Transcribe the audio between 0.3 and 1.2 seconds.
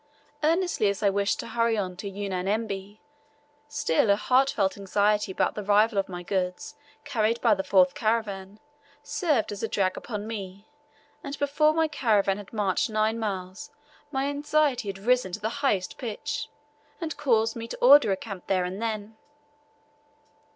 Earnestly as I